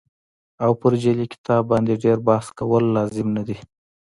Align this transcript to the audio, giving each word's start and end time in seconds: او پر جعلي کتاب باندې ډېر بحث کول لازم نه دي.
او 0.63 0.71
پر 0.81 0.93
جعلي 1.01 1.25
کتاب 1.33 1.61
باندې 1.71 1.93
ډېر 2.03 2.17
بحث 2.27 2.45
کول 2.59 2.83
لازم 2.95 3.27
نه 3.37 3.43
دي. 3.47 3.57